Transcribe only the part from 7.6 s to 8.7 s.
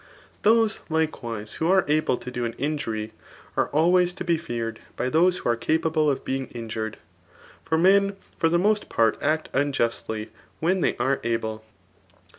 for mea for the